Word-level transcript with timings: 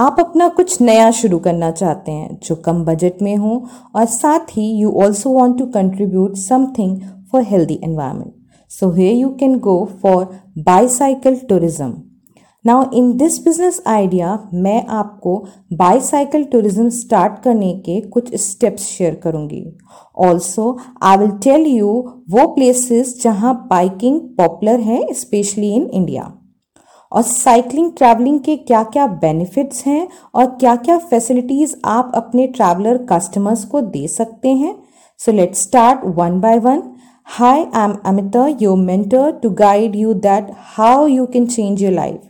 आप 0.00 0.16
अपना 0.20 0.46
कुछ 0.48 0.80
नया 0.80 1.10
शुरू 1.10 1.38
करना 1.38 1.70
चाहते 1.70 2.12
हैं, 2.12 2.38
जो 2.42 2.54
कम 2.56 2.84
बजट 2.84 3.22
में 3.22 3.36
हो, 3.36 3.66
और 3.96 4.04
साथ 4.04 4.56
ही 4.56 4.70
you 4.72 4.90
also 5.02 5.30
want 5.30 5.58
to 5.58 5.66
contribute 5.74 6.36
something 6.38 7.00
for 7.32 7.42
healthy 7.42 7.78
environment 7.84 8.32
so 8.70 8.86
here 8.94 9.12
you 9.14 9.28
can 9.40 9.58
go 9.58 9.84
for 10.02 10.24
bicycle 10.58 11.36
tourism 11.48 11.92
now 12.64 12.90
in 12.94 13.12
this 13.16 13.38
business 13.44 13.82
idea 13.88 14.38
मैं 14.54 14.84
आपको 14.88 15.36
बाईसाइकिल 15.74 16.44
टूरिज़्म 16.52 16.88
स्टार्ट 16.94 17.42
करने 17.44 17.72
के 17.86 18.00
कुछ 18.08 18.34
स्टेप्स 18.40 18.86
शेयर 18.86 19.14
करूँगी. 19.24 19.64
Also 20.18 20.76
I 21.02 21.16
will 21.16 21.38
tell 21.44 21.66
you 21.66 21.92
वो 22.30 22.46
प्लेसेस 22.54 23.20
जहाँ 23.22 23.54
बाइकिंग 23.70 24.20
पॉपुलर 24.36 24.80
है 24.80 25.02
स्पेशली 25.14 25.74
इन 25.74 25.88
इंडिया 25.92 26.32
और 27.12 27.22
साइकिलिंग 27.22 27.90
ट्रैवलिंग 27.92 28.40
के 28.40 28.56
क्या 28.56 28.82
क्या 28.84 29.06
बेनिफिट्स 29.06 29.84
हैं 29.86 30.08
और 30.34 30.46
क्या 30.50 30.74
क्या 30.76 30.98
फैसिलिटीज़ 30.98 31.74
आप 31.84 32.12
अपने 32.14 32.46
ट्रैवलर 32.46 33.06
कस्टमर्स 33.10 33.64
को 33.64 33.80
दे 33.80 34.06
सकते 34.08 34.48
हैं? 34.48 34.74
So 35.20 35.32
let 35.32 35.54
start 35.54 36.04
one 36.04 36.40
by 36.40 36.58
one 36.58 36.82
hi 37.28 37.64
I 37.74 37.84
am 37.84 37.96
Amita 38.06 38.46
your 38.62 38.76
mentor 38.78 39.30
to 39.32 39.50
guide 39.50 39.96
you 39.96 40.14
that 40.14 40.50
how 40.76 41.06
you 41.06 41.26
can 41.26 41.46
change 41.46 41.82
your 41.82 41.92
life 41.92 42.20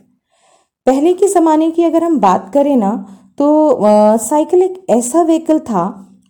पहले 0.87 1.13
के 1.13 1.27
ज़माने 1.27 1.71
की 1.71 1.83
अगर 1.83 2.03
हम 2.03 2.19
बात 2.19 2.51
करें 2.53 2.75
ना 2.77 2.91
तो 3.37 3.77
साइकिल 4.17 4.61
एक 4.61 4.85
ऐसा 4.89 5.21
व्हीकल 5.21 5.59
था 5.59 5.83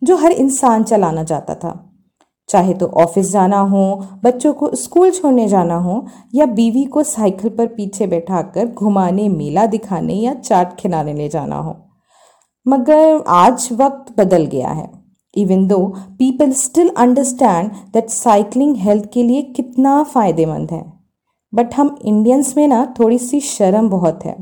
जो 0.04 0.16
हर 0.18 0.32
इंसान 0.32 0.84
चलाना 0.84 1.24
चाहता 1.24 1.56
था। 1.56 1.91
चाहे 2.52 2.74
तो 2.74 2.86
ऑफ़िस 2.86 3.32
जाना 3.32 3.60
हो, 3.60 4.08
बच्चों 4.24 4.54
को 4.54 4.76
स्कूल 4.76 5.12
छोड़ने 5.12 5.48
जाना 5.48 5.76
हो, 5.76 6.06
या 6.36 6.46
बीवी 6.46 6.86
को 6.86 7.04
साइकिल 7.04 7.50
पर 7.50 7.68
पीछे 7.68 8.08
बैठाकर 8.08 8.66
घुमाने, 8.66 9.30
मेला 9.30 9.66
दिखाने 9.66 10.14
या 10.14 10.34
चाट 10.34 10.76
खिलाने 10.80 11.14
ले 11.14 11.30
जाना 11.30 11.56
हो। 11.56 11.76
मगर 12.68 13.24
आज 13.28 13.70
वक्त 13.72 14.14
बदल 14.18 14.46
गया 14.46 14.70
है। 14.70 14.90
Even 15.38 15.68
though 15.68 15.86
people 15.98 16.52
still 16.52 16.90
understand 16.98 17.72
that 17.94 18.10
cycling 18.10 18.76
health 18.76 19.10
के 19.14 19.24
लिए 19.24 19.42
कितना 19.42 20.04
फ़ायदेमंद 20.04 20.72
है। 20.72 20.94
बट 21.54 21.74
हम 21.74 21.98
इंडियंस 22.02 22.58
में 22.58 22.68
ना 22.68 22.94
थोड़ी 23.00 23.18
सी 23.18 23.40
शर्म 23.40 23.90
बहुत 23.90 24.26
है। 24.26 24.36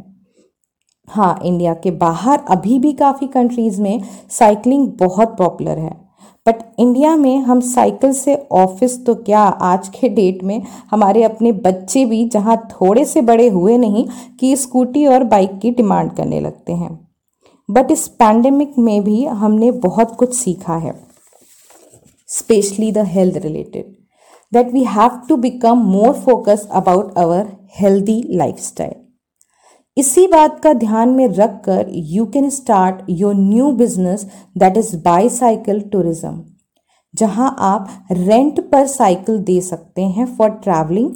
हाँ 1.07 1.39
इंडिया 1.45 1.73
के 1.73 1.91
बाहर 1.91 2.39
अभी 2.49 2.79
भी 2.79 2.93
काफ़ी 2.93 3.27
कंट्रीज़ 3.27 3.81
में 3.81 4.01
साइकिलिंग 4.29 4.87
बहुत 4.87 5.37
पॉपुलर 5.37 5.77
है। 5.77 6.08
बट 6.45 6.55
इंडिया 6.79 7.15
में 7.15 7.37
हम 7.37 7.59
साइकिल 7.61 8.13
से 8.13 8.35
ऑफ़िस 8.51 9.05
तो 9.05 9.15
क्या 9.15 9.39
आज 9.39 9.87
के 9.89 10.09
डेट 10.09 10.43
में 10.43 10.61
हमारे 10.91 11.23
अपने 11.23 11.51
बच्चे 11.65 12.05
भी 12.05 12.23
जहाँ 12.29 12.57
थोड़े 12.71 13.05
से 13.05 13.21
बड़े 13.21 13.47
हुए 13.49 13.77
नहीं 13.77 14.05
कि 14.39 14.55
स्कूटी 14.55 15.05
और 15.05 15.23
बाइक 15.23 15.57
की 15.61 15.71
डिमांड 15.71 16.11
करने 16.11 16.39
लगते 16.39 16.73
हैं। 16.73 16.97
बट 17.69 17.91
इस 17.91 18.07
पैंडेमिक 18.07 18.77
में 18.79 19.03
भी 19.03 19.23
हमने 19.25 19.71
बहुत 19.81 20.15
कुछ 20.15 20.33
सीखा 20.35 20.77
है। 20.77 20.93
Specially 22.29 22.91
the 22.91 23.05
health 23.07 23.37
related 23.37 23.95
that 24.51 24.73
we 24.73 24.83
have 24.85 25.21
to 25.29 25.37
become 25.37 25.83
more 25.87 26.13
focus 26.15 26.67
about 26.71 27.17
our 27.17 27.47
healthy 27.79 28.23
life 28.29 28.59
style 28.59 28.95
इसी 29.99 30.25
बात 30.27 30.59
का 30.63 30.71
ध्यान 30.73 31.09
में 31.09 31.27
रखकर 31.27 31.87
you 31.89 32.25
can 32.25 32.49
start 32.49 33.01
your 33.09 33.33
new 33.35 33.71
business 33.71 34.23
that 34.57 34.77
is 34.77 34.95
bicycle 34.97 35.81
tourism 35.91 36.41
जहाँ 37.13 37.55
आप 37.59 38.07
रेंट 38.11 38.59
पर 38.69 38.85
साइकिल 38.87 39.39
दे 39.43 39.59
सकते 39.61 40.01
हैं 40.01 40.25
for 40.37 40.49
travelling 40.63 41.09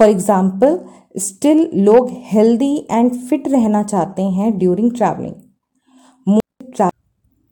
for 0.00 0.08
example 0.08 0.78
still 1.18 1.68
लोग 1.74 2.10
हेल्दी 2.24 2.72
एंड 2.90 3.12
फिट 3.28 3.48
रहना 3.48 3.82
चाहते 3.82 4.22
हैं 4.22 4.56
during 4.58 4.90
travelling 4.92 5.34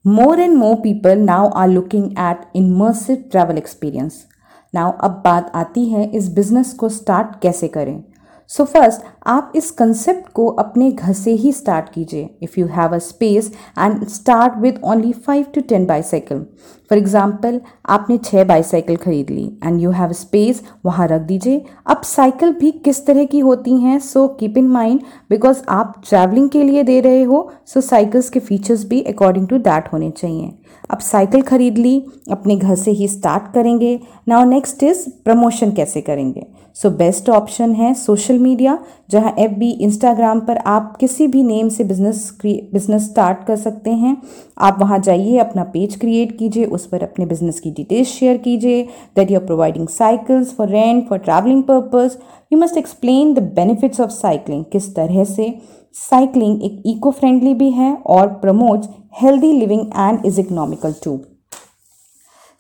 more 0.05 0.41
and 0.41 0.57
more 0.57 0.75
people 0.75 1.19
now 1.19 1.49
are 1.53 1.69
looking 1.69 2.11
at 2.31 2.51
immersive 2.57 3.25
travel 3.31 3.59
experience 3.59 4.27
now 4.75 4.93
अब 5.01 5.23
बात 5.25 5.51
आती 5.55 5.89
है 5.89 6.11
इस 6.11 6.35
बिज़नेस 6.35 6.73
को 6.73 6.89
स्टार्ट 6.89 7.41
कैसे 7.43 7.69
करें? 7.69 8.16
सो 8.51 8.65
फ़र्स्ट 8.65 9.03
आप 9.27 9.53
इस 9.57 9.71
कंसेप्ट 9.71 10.29
को 10.33 10.47
अपने 10.49 10.91
घर 10.91 11.13
से 11.13 11.31
ही 11.33 11.53
स्टार्ट 11.53 11.89
कीजिए। 11.93 12.29
If 12.43 12.59
you 12.61 12.67
have 12.67 12.95
a 12.95 12.99
space 12.99 13.51
and 13.79 14.07
start 14.09 14.59
with 14.61 14.81
only 14.85 15.13
five 15.13 15.47
to 15.55 15.61
ten 15.61 15.87
bicycle 15.87 16.45
for 16.91 16.99
example 16.99 17.61
आपने 17.87 18.19
छः 18.19 18.45
बाईसाइकिल 18.45 18.97
खरीद 18.97 19.31
ली 19.31 19.47
एंड 19.65 19.81
यू 19.81 19.91
हैव 19.91 20.13
स्पेस 20.13 20.63
वहाँ 20.85 21.07
रख 21.09 21.21
दीजिए। 21.23 21.65
अब 21.87 22.03
साइकिल 22.03 22.53
भी 22.53 22.71
किस 22.85 23.05
तरह 23.07 23.25
की 23.25 23.39
होती 23.39 23.77
हैं? 23.81 23.99
So 23.99 24.27
keep 24.41 24.59
in 24.59 24.69
mind 24.69 25.01
because 25.31 25.63
आप 25.69 26.03
ट्रैवलिंग 26.09 26.49
के 26.51 26.63
लिए 26.63 26.83
दे 26.83 27.01
रहे 27.01 27.23
हो 27.23 27.51
सो 27.67 27.81
so 27.81 27.87
साइकिल्स 27.87 28.29
के 28.31 28.41
फीचर्स 28.41 28.85
भी 28.85 29.03
अकॉर्डिंग 29.05 29.49
टू 29.49 29.59
दैट 29.59 29.93
होने 29.93 30.11
चाहिए। 30.11 30.53
अब 30.91 30.99
साइकिल 30.99 31.43
खरीद 31.43 31.79
ली, 31.79 32.05
अपने 32.31 32.57
घर 32.57 32.75
से 32.75 32.91
ही 32.91 33.09
स्टार्ट 33.09 33.53
करेंगे। 33.55 33.99
नाउ 34.29 34.45
नेक्स्ट 34.45 34.83
इज़ 34.83 35.09
प्रमोशन 35.25 35.73
कैसे 35.73 36.01
करेंगे? 36.01 36.47
सो 36.77 36.91
बेस्ट 36.93 37.29
ऑप्शन 37.31 37.73
है 37.75 37.93
सोशल 37.95 38.39
मीडिया 38.39 38.79
जहाँ 39.11 39.35
एफ़ 39.39 39.53
बी 39.53 39.71
इंस्टाग्राम 39.83 40.41
पर 40.41 40.57
आप 40.67 40.97
किसी 41.01 41.27
भी 41.27 41.43
नेम 41.43 41.69
से 41.69 41.85
बिज़नेस 41.85 42.31
बिज़नेस 42.45 43.05
स्टार्ट 43.05 43.47
कर 43.47 43.57
सकते 43.57 43.91
हैं। 43.93 44.17
आप 44.59 44.77
वहाँ 44.81 44.99
जाइए, 44.99 45.39
अपना 45.39 45.65
पेज 45.65 45.97
क्रिएट 45.97 46.37
कीजिए, 46.39 46.65
उस 46.67 46.87
पर 46.87 47.03
अपने 47.03 47.27
बिज़नेस 47.27 47.61
की 47.61 47.71
डिटेल्स 47.71 48.09
शेयर 48.09 48.37
कीजिए 48.39 48.83
that 49.17 49.31
you 49.31 49.39
are 49.39 49.47
providing 49.47 49.89
cycles 49.89 50.53
for 50.57 50.69
rent 50.69 51.09
for 51.09 51.19
travelling 51.19 51.63
purpose 51.63 52.19
you 52.53 52.59
must 52.59 52.77
explain 52.77 53.33
the 53.35 53.43
benefits 53.55 54.01
of 54.01 54.11
cycling 54.11 54.65
किस 54.73 54.95
तरह 54.97 55.25
से। 55.25 55.53
साइकिलिंग 55.95 56.63
एक 56.65 56.83
इको 56.87 57.11
फ्रेंडली 57.13 57.55
भी 57.55 57.71
है 57.71 57.95
और 58.07 58.27
promotes 58.43 58.89
healthy 59.23 59.53
living 59.53 59.87
and 59.89 60.27
is 60.27 60.41
economical 60.41 60.95
to 61.05 61.19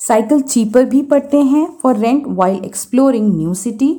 cycle 0.09 0.41
cheaper 0.43 0.85
भी 0.85 1.03
पड़ते 1.03 1.41
हैं 1.45 1.67
for 1.83 1.97
rent 1.97 2.25
while 2.29 2.61
exploring 2.65 3.35
new 3.37 3.55
city 3.55 3.93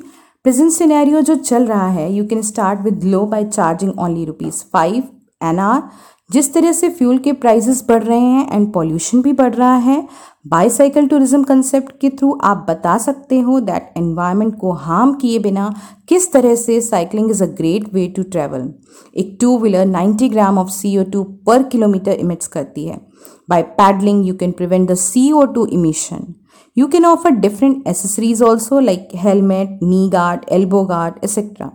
present 0.44 0.70
scenario 0.72 1.20
जो 1.20 1.34
चल 1.36 1.66
रहा 1.66 1.88
है 1.90 2.12
you 2.12 2.24
can 2.26 2.42
start 2.42 2.80
with 2.80 3.04
low 3.04 3.24
by 3.26 3.44
charging 3.46 3.98
only 4.00 4.24
rupees 4.24 4.62
five 4.72 5.02
N 5.42 5.58
R 5.60 5.82
जिस 6.30 6.52
तरह 6.54 6.72
से 6.72 6.88
फ्यूल 6.88 7.18
के 7.18 7.32
प्राइसेस 7.32 7.84
बढ़ 7.88 8.02
रहे 8.02 8.18
हैं 8.18 8.54
एंड 8.54 8.72
पॉल्यूशन 8.72 9.22
भी 9.22 9.32
बढ़ 9.32 9.54
रहा 9.54 9.74
है 9.76 10.06
बाईसाइकिल 10.46 11.06
टूरिज़्म 11.08 11.42
कंसेप्ट 11.42 11.92
के 12.00 12.10
थ्रू 12.10 12.32
आप 12.44 12.64
बता 12.68 12.96
सकते 12.98 13.38
हो 13.40 13.60
दैट 13.60 13.92
एनवायरनमेंट 13.96 14.54
को 14.58 14.72
हार्म 14.72 15.12
किए 15.14 15.38
बिना 15.38 15.72
किस 16.08 16.32
तरह 16.32 16.54
से 16.54 16.80
cycling 16.80 17.30
is 17.30 17.42
a 17.42 17.46
great 17.58 17.92
way 17.94 18.06
to 18.16 18.22
travel 18.22 18.68
एक 19.16 19.36
two 19.40 19.56
wheeler 19.58 19.86
90 19.86 20.30
gram 20.30 20.58
of 20.58 20.68
C 20.70 21.04
two 21.04 21.22
per 21.46 21.62
kilometre 21.62 22.12
emits 22.12 22.46
करती 22.46 22.86
है। 22.86 23.00
By 23.48 23.62
pedalling 23.78 24.26
you 24.28 24.34
can 24.34 24.52
prevent 24.52 24.90
the 24.90 24.94
C 24.94 25.30
O 25.32 25.44
two 25.54 25.66
emission 25.72 26.34
you 26.76 26.86
can 26.86 27.04
offer 27.04 27.30
different 27.30 27.88
accessories 27.88 28.42
also 28.42 28.80
like 28.80 29.08
helmet 29.16 29.78
knee 29.82 30.08
guard 30.12 30.44
elbow 30.52 30.84
guard 30.84 31.24
etcetera 31.24 31.70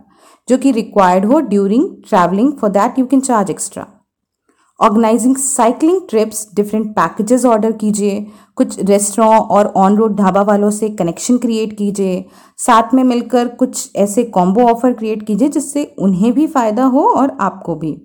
जो 0.48 0.58
कि 0.58 0.72
required 0.72 1.24
हो 1.24 1.40
during 1.40 1.88
travelling 2.08 2.52
for 2.60 2.70
that 2.70 2.98
you 2.98 3.06
can 3.06 3.20
charge 3.20 3.50
extra 3.50 3.86
organising 4.80 5.36
cycling 5.36 6.00
trips, 6.10 6.46
different 6.54 6.86
packages 6.94 7.44
order 7.44 7.72
कीजिए, 7.72 8.26
कुछ 8.56 8.78
restaurant 8.80 9.50
और 9.50 9.66
on 9.76 9.96
road 9.96 10.16
dhaba 10.16 10.42
वालों 10.42 10.70
से 10.70 10.88
connection 10.90 11.38
create 11.38 11.76
कीजिए, 11.78 12.24
साथ 12.58 12.94
में 12.94 13.02
मिलकर 13.04 13.48
कुछ 13.54 13.90
ऐसे 13.96 14.24
कॉम्बो 14.24 14.62
ऑफ़र 14.62 14.92
क्रिएट 14.92 15.26
कीजिए 15.26 15.48
जिससे 15.48 15.84
उन्हें 15.98 16.32
भी 16.32 16.46
फ़ायदा 16.48 16.84
हो 16.86 17.06
और 17.10 17.36
आपको 17.40 17.74
भी। 17.76 17.96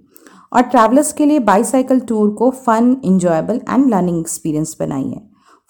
और 0.53 0.61
ट्रैवलर्स 0.61 1.11
के 1.13 1.25
लिए 1.25 1.39
बाईसाइकिल 1.41 1.99
टूर 2.01 2.29
को 2.29 2.49
fun 2.59 2.95
enjoyable 3.05 3.61
and 3.69 3.89
learning 3.89 4.19
experience 4.19 4.75
बनाइए। 4.79 5.21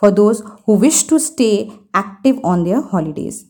For 0.02 0.12
those 0.12 0.44
who 0.68 0.76
wish 0.78 1.08
to 1.10 1.20
stay 1.20 1.52
active 1.98 2.42
on 2.46 2.64
their 2.64 2.84
holidays 2.94 3.44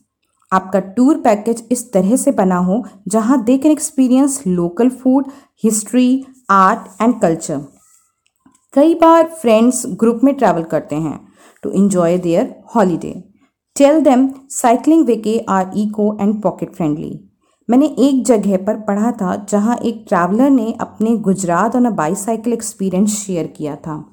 आपका 0.52 0.80
टूर 0.96 1.18
पैकेज 1.18 1.68
इस 1.72 1.92
तरह 1.94 2.16
से 2.16 2.32
बना 2.34 2.58
हो 2.60 2.84
जहाँ 3.08 3.44
they 3.44 3.58
can 3.58 3.72
experience 3.72 4.42
local 4.48 4.90
food 4.92 5.26
history 5.64 6.26
art 6.50 7.02
and 7.02 7.20
culture. 7.22 7.60
कई 8.74 8.94
बार 8.96 9.28
फ्रेंड्स 9.42 9.84
ग्रुप 10.00 10.20
में 10.24 10.34
ट्रैवल 10.36 10.64
करते 10.64 10.96
हैं 10.96 11.20
to 11.64 11.72
enjoy 11.72 12.18
their 12.18 12.54
holiday 12.76 13.12
tell 13.76 14.02
them 14.02 14.28
cycling 14.52 15.06
vacay 15.06 15.38
are 15.50 15.72
eco 15.78 16.16
and 16.22 16.42
pocket 16.44 16.76
friendly 16.76 17.20
मैंने 17.70 17.86
एक 18.00 18.24
जगह 18.26 18.58
पर 18.58 18.80
पढ़ा 18.82 19.12
था 19.12 19.36
जहाँ 19.50 19.78
एक 19.78 20.04
ट्रैवलर 20.08 20.50
ने 20.50 20.72
अपने 20.82 21.16
गुजरात 21.26 21.76
और 21.76 21.86
अ 21.86 21.90
बाईसाइकिल 21.96 22.54
एक्सपीरियंस 22.54 23.18
शेयर 23.18 23.48
किया 23.48 23.76
था। 23.78 24.04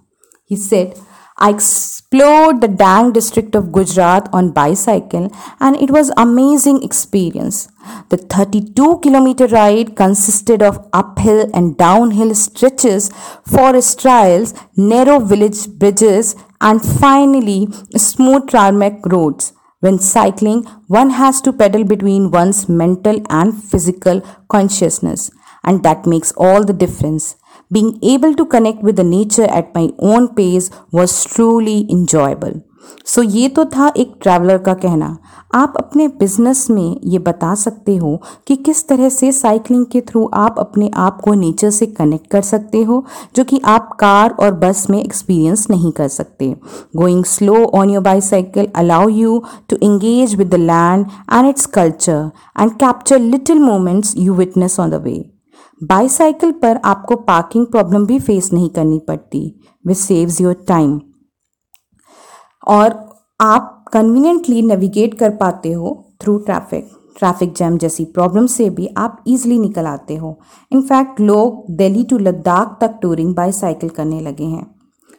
He 0.50 0.56
said 0.56 0.94
I 1.38 1.50
explored 1.50 2.62
the 2.62 2.68
Dang 2.68 3.12
district 3.12 3.54
of 3.54 3.70
Gujarat 3.70 4.28
on 4.32 4.52
bicycle 4.52 5.30
and 5.60 5.76
it 5.76 5.90
was 5.90 6.10
amazing 6.16 6.82
experience. 6.82 7.68
The 8.08 8.16
32 8.16 9.00
kilometer 9.00 9.46
ride 9.46 9.96
consisted 9.96 10.62
of 10.62 10.88
uphill 10.94 11.50
and 11.52 11.76
downhill 11.76 12.34
stretches, 12.34 13.10
forest 13.46 14.00
trails, 14.00 14.54
narrow 14.76 15.18
village 15.18 15.68
bridges 15.68 16.36
and 16.62 16.80
finally 16.82 17.68
smooth 17.94 18.48
tarmac 18.48 19.04
roads. 19.04 19.52
When 19.80 19.98
cycling, 19.98 20.64
one 20.88 21.10
has 21.10 21.42
to 21.42 21.52
pedal 21.52 21.84
between 21.84 22.30
one's 22.30 22.66
mental 22.66 23.22
and 23.28 23.62
physical 23.62 24.22
consciousness 24.48 25.30
and 25.62 25.82
that 25.82 26.06
makes 26.06 26.32
all 26.32 26.64
the 26.64 26.72
difference. 26.72 27.36
Being 27.70 27.98
able 28.04 28.34
to 28.34 28.44
connect 28.46 28.82
with 28.82 28.96
the 28.96 29.04
nature 29.04 29.46
at 29.50 29.74
my 29.74 29.88
own 29.98 30.28
pace 30.34 30.70
was 30.92 31.24
truly 31.24 31.78
enjoyable. 31.90 32.60
So 33.06 33.22
so, 33.22 33.30
ये 33.30 33.48
तो 33.48 33.64
था 33.64 33.92
एक 33.96 34.12
traveller 34.22 34.58
का 34.58 34.74
कहना। 34.74 35.16
आप 35.54 35.72
अपने 35.76 36.06
business 36.18 36.68
में 36.70 37.00
ये 37.04 37.18
बता 37.18 37.54
सकते 37.54 37.96
हो 37.96 38.16
कि 38.46 38.56
किस 38.56 38.86
तरह 38.88 39.08
से 39.08 39.30
साइकिलिंग 39.32 39.84
के 39.92 40.00
थ्रू 40.00 40.24
आप 40.34 40.58
अपने 40.58 40.90
आप 40.96 41.20
को 41.20 41.34
नेचर 41.34 41.70
से 41.70 41.86
कनेक्ट 41.86 42.30
कर 42.30 42.42
सकते 42.42 42.82
हो 42.82 43.04
जो 43.36 43.44
कि 43.44 43.60
आप 43.64 43.92
कार 44.00 44.36
और 44.40 44.54
बस 44.54 44.86
में 44.90 45.02
एक्सपीरियंस 45.02 45.66
नहीं 45.70 45.92
कर 45.92 46.08
सकते। 46.08 46.54
Going 46.96 47.24
slow 47.24 47.64
on 47.74 47.90
your 47.90 48.02
bicycle 48.02 48.68
allow 48.76 49.08
you 49.08 49.42
to 49.70 49.76
engage 49.82 50.34
with 50.34 50.54
the 50.54 50.60
land 50.60 51.06
and 51.32 51.48
its 51.48 51.66
culture 51.66 52.30
and 52.60 52.70
capture 52.70 53.18
little 53.18 53.58
moments 53.58 54.14
you 54.16 54.34
witness 54.34 54.80
on 54.80 54.90
the 54.90 55.02
way 55.04 55.24
bicycle 55.80 56.52
पर 56.52 56.80
आपको 56.84 57.16
पार्किंग 57.24 57.66
प्रॉब्लम 57.66 58.06
भी 58.06 58.18
फेस 58.18 58.52
नहीं 58.52 58.68
करनी 58.70 58.98
पड़ती 59.08 59.40
विच 59.84 59.96
सेव्स 59.96 60.40
योर 60.40 60.54
टाइम 60.68 61.00
और 62.66 62.94
आप 63.40 63.84
conveniently 63.92 64.62
navigate 64.62 65.18
कर 65.18 65.30
पाते 65.36 65.72
हो 65.72 65.92
थ्रू 66.22 66.36
ट्रैफ़िक 66.38 66.88
ट्रैफ़िक 67.18 67.52
जैम 67.56 67.76
जैसी 67.78 68.04
प्रॉब्लम 68.04 68.46
से 68.46 68.68
भी 68.70 68.88
आप 68.96 69.22
इजीली 69.26 69.58
निकल 69.58 69.86
आते 69.86 70.16
हो. 70.16 70.38
इनफैक्ट 70.72 71.20
लोग 71.20 71.64
दिल्ली 71.76 72.02
टू 72.04 72.18
लद्दाख 72.18 72.76
तक 72.80 72.98
टूरिंग 73.02 73.34
बाईसाइकिल 73.34 73.90
करने 73.90 74.20
लगे 74.20 74.44
हैं. 74.44 74.66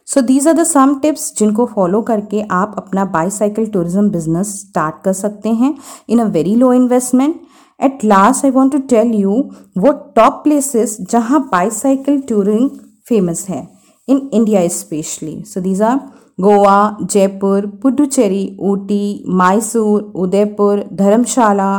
So 0.08 0.20
these 0.20 0.46
are 0.48 0.54
the 0.54 0.64
some 0.64 0.94
tips 1.00 1.32
जिनको 1.38 1.66
फॉलो 1.66 2.00
करके 2.02 2.42
आप 2.52 2.74
अपना 2.78 3.04
बाईसाइकिल 3.06 3.66
टूरिज़्म 3.70 4.08
बिज़नेस 4.10 4.54
स्टार्ट 4.60 5.02
कर 5.04 5.12
सकते 5.12 5.48
हैं 5.54 5.74
in 6.08 6.18
a 6.18 6.24
very 6.28 6.54
low 6.56 6.72
investment 6.72 7.40
at 7.80 8.04
last 8.04 8.44
I 8.44 8.50
want 8.50 8.72
to 8.72 8.78
tell 8.90 9.14
you 9.14 9.32
वो 9.78 9.92
टॉप 10.16 10.40
प्लेसेस 10.44 10.96
जहाँ 11.10 11.40
बाईसाइकिल 11.52 12.20
टूरिंग 12.28 12.68
फ़ेमस 13.08 13.46
है. 13.48 13.66
In 14.08 14.28
India 14.34 14.66
specially 14.68 15.42
so 15.46 15.60
these 15.60 15.82
are 15.82 15.98
Goa 16.40 16.96
Jaipur 17.02 17.66
Puducherry 17.82 18.56
Ooty 18.60 19.24
Mysore 19.40 20.00
Udaipur 20.22 20.84
Dharamshala 20.92 21.70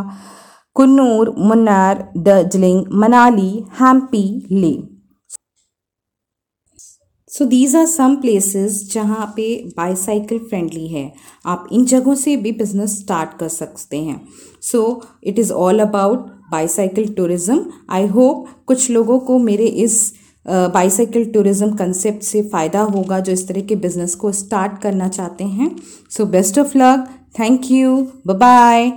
Coonoor 0.76 1.34
Munnar 1.38 2.08
Darjeeling 2.18 2.86
Manali 3.02 3.52
Hampi 3.80 4.24
Leh 4.52 4.72
so 7.30 7.46
these 7.46 7.76
are 7.76 7.86
some 7.86 8.16
places 8.22 8.82
जहाँ 8.94 9.26
पे 9.36 9.44
bicycle 9.78 10.40
friendly 10.40 10.88
है। 10.88 11.12
आप 11.46 11.68
इन 11.72 11.86
जगहों 11.86 12.16
से 12.16 12.36
भी 12.38 12.52
business 12.54 12.98
start 13.00 13.38
कर 13.40 13.48
सकते 13.50 13.98
हैं। 13.98 14.22
So 14.62 15.02
it 15.24 15.40
is 15.40 15.52
all 15.54 15.80
about 15.80 16.26
bicycle 16.52 17.14
tourism 17.14 17.66
I 17.90 18.08
hope 18.08 18.48
कुछ 18.68 18.90
लोगों 18.92 19.20
को 19.20 19.38
मेरे 19.40 19.66
इस 19.66 20.02
बाईसाइकिल 20.46 21.32
टूरिज़्म 21.32 21.72
कंसेप्ट 21.76 22.24
से 22.24 22.42
फ़ायदा 22.50 22.82
होगा 22.84 23.20
जो 23.20 23.32
इस 23.32 23.48
तरह 23.48 23.62
के 23.62 23.76
बिज़नेस 23.78 24.16
को 24.16 24.32
स्टार्ट 24.32 24.82
करना 24.82 25.08
चाहते 25.10 25.44
हैं। 25.44 25.76
So 26.12 26.26
best 26.28 26.60
of 26.60 26.78
luck 26.78 27.08
thank 27.40 27.72
you 27.72 27.96
bye 28.28 28.92